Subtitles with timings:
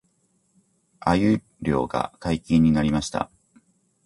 [1.05, 3.29] 鮎漁が解禁になりました